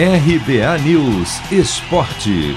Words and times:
RBA 0.00 0.78
News 0.84 1.40
Esporte. 1.50 2.56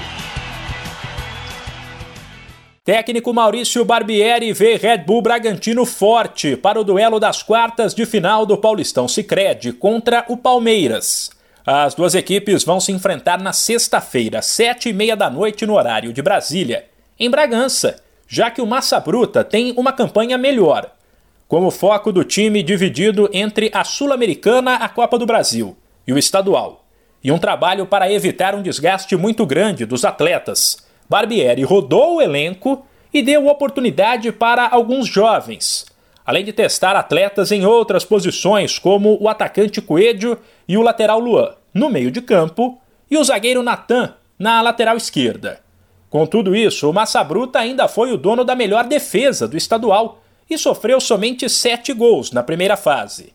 Técnico 2.84 3.34
Maurício 3.34 3.84
Barbieri 3.84 4.52
vê 4.52 4.76
Red 4.76 4.98
Bull 4.98 5.20
Bragantino 5.22 5.84
forte 5.84 6.56
para 6.56 6.80
o 6.80 6.84
duelo 6.84 7.18
das 7.18 7.42
quartas 7.42 7.96
de 7.96 8.06
final 8.06 8.46
do 8.46 8.56
Paulistão 8.56 9.08
Sicredi 9.08 9.72
contra 9.72 10.24
o 10.28 10.36
Palmeiras. 10.36 11.32
As 11.66 11.96
duas 11.96 12.14
equipes 12.14 12.62
vão 12.62 12.78
se 12.78 12.92
enfrentar 12.92 13.42
na 13.42 13.52
sexta-feira, 13.52 14.40
sete 14.40 14.90
e 14.90 14.92
meia 14.92 15.16
da 15.16 15.28
noite 15.28 15.66
no 15.66 15.74
horário 15.74 16.12
de 16.12 16.22
Brasília, 16.22 16.84
em 17.18 17.28
Bragança, 17.28 18.00
já 18.28 18.52
que 18.52 18.62
o 18.62 18.66
Massa 18.68 19.00
Bruta 19.00 19.42
tem 19.42 19.74
uma 19.76 19.92
campanha 19.92 20.38
melhor, 20.38 20.94
com 21.48 21.66
o 21.66 21.72
foco 21.72 22.12
do 22.12 22.22
time 22.22 22.62
dividido 22.62 23.28
entre 23.32 23.68
a 23.74 23.82
Sul-Americana, 23.82 24.76
a 24.76 24.88
Copa 24.88 25.18
do 25.18 25.26
Brasil 25.26 25.76
e 26.06 26.12
o 26.12 26.18
Estadual, 26.18 26.81
e 27.22 27.30
um 27.30 27.38
trabalho 27.38 27.86
para 27.86 28.10
evitar 28.10 28.54
um 28.54 28.62
desgaste 28.62 29.16
muito 29.16 29.46
grande 29.46 29.86
dos 29.86 30.04
atletas. 30.04 30.78
Barbieri 31.08 31.62
rodou 31.62 32.16
o 32.16 32.22
elenco 32.22 32.84
e 33.12 33.22
deu 33.22 33.46
oportunidade 33.46 34.32
para 34.32 34.68
alguns 34.68 35.06
jovens, 35.06 35.86
além 36.24 36.44
de 36.44 36.52
testar 36.52 36.96
atletas 36.96 37.52
em 37.52 37.66
outras 37.66 38.04
posições, 38.04 38.78
como 38.78 39.18
o 39.20 39.28
atacante 39.28 39.80
Coelho 39.80 40.38
e 40.66 40.76
o 40.76 40.82
lateral 40.82 41.20
Luan, 41.20 41.54
no 41.74 41.90
meio 41.90 42.10
de 42.10 42.22
campo, 42.22 42.80
e 43.10 43.16
o 43.16 43.24
zagueiro 43.24 43.62
Natan, 43.62 44.14
na 44.38 44.62
lateral 44.62 44.96
esquerda. 44.96 45.60
Com 46.08 46.26
tudo 46.26 46.56
isso, 46.56 46.88
o 46.88 46.92
Massa 46.92 47.22
Bruta 47.22 47.58
ainda 47.58 47.88
foi 47.88 48.12
o 48.12 48.16
dono 48.16 48.44
da 48.44 48.54
melhor 48.54 48.84
defesa 48.84 49.46
do 49.46 49.56
estadual 49.56 50.22
e 50.48 50.58
sofreu 50.58 51.00
somente 51.00 51.48
sete 51.48 51.92
gols 51.92 52.32
na 52.32 52.42
primeira 52.42 52.76
fase. 52.76 53.32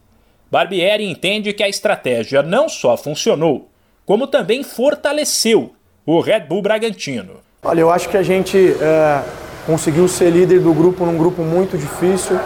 Barbieri 0.49 1.03
entende 1.03 1.53
que 1.53 1.63
a 1.63 1.69
estratégia 1.69 2.41
não 2.41 2.69
só 2.69 2.95
funcionou, 2.95 3.66
como 4.07 4.25
também 4.25 4.63
fortaleceu 4.63 5.71
o 6.05 6.21
Red 6.21 6.45
Bull 6.47 6.61
Bragantino. 6.61 7.33
Olha, 7.61 7.81
eu 7.81 7.91
acho 7.91 8.07
que 8.07 8.15
a 8.15 8.23
gente 8.23 8.57
é, 8.79 9.21
conseguiu 9.65 10.07
ser 10.07 10.29
líder 10.29 10.61
do 10.61 10.73
grupo 10.73 11.05
num 11.05 11.17
grupo 11.17 11.41
muito 11.41 11.77
difícil, 11.77 12.39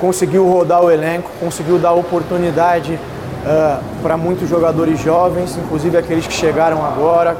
conseguiu 0.00 0.46
rodar 0.46 0.80
o 0.80 0.88
elenco, 0.88 1.28
conseguiu 1.40 1.76
dar 1.76 1.92
oportunidade 1.92 2.92
uh, 2.92 3.82
para 4.00 4.16
muitos 4.16 4.48
jogadores 4.48 5.00
jovens, 5.00 5.56
inclusive 5.56 5.96
aqueles 5.96 6.24
que 6.24 6.32
chegaram 6.32 6.86
agora. 6.86 7.36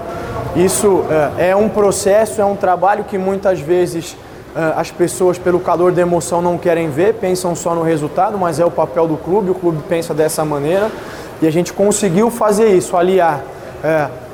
Isso 0.57 0.89
uh, 0.89 1.39
é 1.39 1.55
um 1.55 1.69
processo, 1.69 2.41
é 2.41 2.45
um 2.45 2.57
trabalho 2.57 3.05
que 3.05 3.17
muitas 3.17 3.61
vezes 3.61 4.15
uh, 4.57 4.75
as 4.75 4.91
pessoas, 4.91 5.39
pelo 5.39 5.61
calor 5.61 5.93
da 5.93 6.03
emoção, 6.03 6.43
não 6.43 6.59
querem 6.59 6.91
ver, 6.91 7.15
pensam 7.15 7.55
só 7.55 7.77
no 7.77 7.83
resultado, 7.83 8.37
mas 8.37 8.59
é 8.59 8.65
o 8.65 8.73
papel 8.73 9.07
do 9.07 9.17
clube, 9.17 9.51
o 9.51 9.55
clube 9.55 9.85
pensa 9.89 10.13
dessa 10.13 10.45
maneira 10.45 10.91
e 11.41 11.47
a 11.47 11.53
gente 11.53 11.73
conseguiu 11.73 12.29
fazer 12.29 12.75
isso, 12.75 12.97
aliar. 12.97 13.45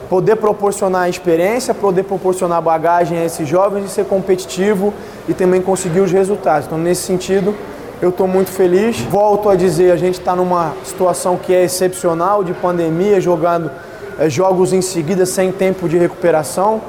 Poder 0.08 0.36
proporcionar 0.36 1.08
experiência, 1.08 1.74
poder 1.74 2.04
proporcionar 2.04 2.60
bagagem 2.62 3.18
a 3.18 3.24
esses 3.24 3.48
jovens 3.48 3.86
e 3.86 3.88
ser 3.88 4.04
competitivo 4.04 4.92
e 5.28 5.34
também 5.34 5.60
conseguir 5.60 6.00
os 6.00 6.12
resultados. 6.12 6.66
Então, 6.66 6.78
nesse 6.78 7.02
sentido, 7.02 7.54
eu 8.00 8.10
estou 8.10 8.28
muito 8.28 8.50
feliz. 8.50 9.00
Volto 9.00 9.48
a 9.48 9.56
dizer, 9.56 9.92
a 9.92 9.96
gente 9.96 10.18
está 10.18 10.36
numa 10.36 10.72
situação 10.84 11.36
que 11.36 11.54
é 11.54 11.64
excepcional 11.64 12.44
de 12.44 12.52
pandemia, 12.52 13.20
jogando 13.20 13.70
é, 14.18 14.28
jogos 14.28 14.72
em 14.72 14.82
seguida 14.82 15.24
sem 15.24 15.50
tempo 15.50 15.88
de 15.88 15.96
recuperação. 15.96 16.80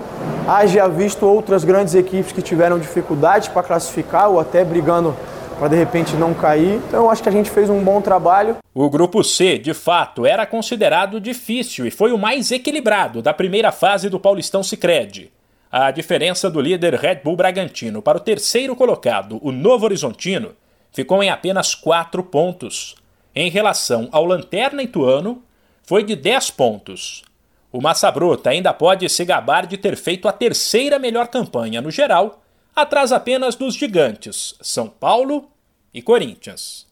Haja 0.47 0.87
visto 0.87 1.25
outras 1.25 1.63
grandes 1.63 1.95
equipes 1.95 2.31
que 2.31 2.41
tiveram 2.41 2.77
dificuldades 2.77 3.47
para 3.47 3.63
classificar 3.63 4.29
ou 4.29 4.39
até 4.39 4.63
brigando 4.63 5.15
para 5.57 5.69
de 5.69 5.75
repente 5.75 6.15
não 6.15 6.33
cair. 6.33 6.81
Então 6.87 7.03
eu 7.03 7.09
acho 7.09 7.23
que 7.23 7.29
a 7.29 7.31
gente 7.31 7.49
fez 7.49 7.69
um 7.69 7.83
bom 7.83 8.01
trabalho. 8.01 8.57
O 8.73 8.89
grupo 8.89 9.23
C, 9.23 9.57
de 9.57 9.73
fato, 9.73 10.25
era 10.25 10.45
considerado 10.45 11.19
difícil 11.19 11.85
e 11.85 11.91
foi 11.91 12.11
o 12.11 12.17
mais 12.17 12.51
equilibrado 12.51 13.21
da 13.21 13.33
primeira 13.33 13.71
fase 13.71 14.09
do 14.09 14.19
Paulistão 14.19 14.63
Sicredi. 14.63 15.31
A 15.71 15.91
diferença 15.91 16.49
do 16.49 16.61
líder 16.61 16.93
Red 16.95 17.21
Bull 17.23 17.35
Bragantino 17.35 18.01
para 18.01 18.17
o 18.17 18.21
terceiro 18.21 18.75
colocado, 18.75 19.39
o 19.41 19.51
Novo 19.51 19.85
Horizontino, 19.85 20.53
ficou 20.91 21.21
em 21.21 21.29
apenas 21.29 21.75
4 21.75 22.23
pontos. 22.23 22.95
Em 23.33 23.49
relação 23.49 24.07
ao 24.11 24.23
Lanterna 24.23 24.81
Ituano, 24.81 25.43
foi 25.83 26.03
de 26.03 26.15
10 26.15 26.51
pontos. 26.51 27.23
O 27.71 27.81
Massa 27.81 28.09
Bruta 28.09 28.49
ainda 28.49 28.73
pode 28.73 29.09
se 29.09 29.25
gabar 29.25 29.67
de 29.67 29.77
ter 29.77 29.97
feito 29.97 30.29
a 30.29 30.31
terceira 30.31 30.97
melhor 30.97 31.27
campanha 31.27 31.81
no 31.81 31.91
geral, 31.91 32.41
atrás 32.75 33.11
apenas 33.11 33.55
dos 33.55 33.75
gigantes 33.75 34.55
São 34.61 34.89
Paulo 34.89 35.49
e 35.93 36.01
Corinthians. 36.01 36.85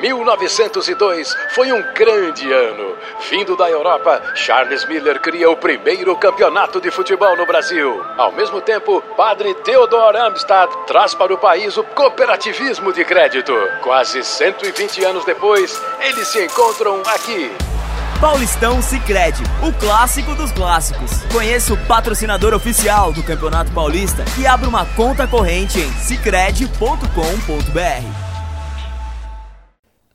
1902 0.00 1.34
foi 1.54 1.72
um 1.72 1.82
grande 1.94 2.50
ano. 2.52 2.96
Vindo 3.30 3.56
da 3.56 3.70
Europa, 3.70 4.34
Charles 4.34 4.84
Miller 4.86 5.20
cria 5.20 5.50
o 5.50 5.56
primeiro 5.56 6.16
campeonato 6.16 6.80
de 6.80 6.90
futebol 6.90 7.36
no 7.36 7.46
Brasil. 7.46 8.02
Ao 8.16 8.32
mesmo 8.32 8.60
tempo, 8.60 9.00
padre 9.16 9.54
Theodor 9.54 10.16
Amstad 10.16 10.68
traz 10.86 11.14
para 11.14 11.32
o 11.32 11.38
país 11.38 11.76
o 11.76 11.84
cooperativismo 11.84 12.92
de 12.92 13.04
crédito. 13.04 13.52
Quase 13.82 14.22
120 14.22 15.04
anos 15.04 15.24
depois, 15.24 15.80
eles 16.00 16.28
se 16.28 16.44
encontram 16.44 17.00
aqui. 17.06 17.77
Paulistão 18.20 18.82
Sicredi, 18.82 19.44
o 19.62 19.72
clássico 19.72 20.34
dos 20.34 20.50
clássicos. 20.50 21.22
Conheça 21.32 21.72
o 21.72 21.86
patrocinador 21.86 22.52
oficial 22.52 23.12
do 23.12 23.22
Campeonato 23.22 23.70
Paulista 23.70 24.24
e 24.36 24.44
abra 24.44 24.68
uma 24.68 24.84
conta 24.84 25.24
corrente 25.24 25.78
em 25.78 25.88
sicredi.com.br. 25.92 27.06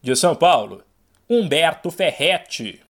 De 0.02 0.16
São 0.18 0.36
Paulo, 0.36 0.84
Humberto 1.30 1.90
Ferretti. 1.90 2.82